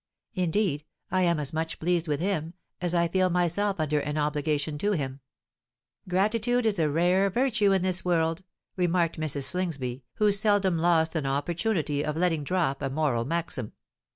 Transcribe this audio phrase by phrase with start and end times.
[0.33, 4.79] Indeed, I am as much pleased with him, as I feel myself under an obligation
[4.79, 5.19] to him."
[6.09, 8.41] "Gratitude is a rare virtue in this world,"
[8.75, 9.43] remarked Mrs.
[9.43, 13.73] Slingsby, who seldom lost an opportunity of letting drop a moral maxim.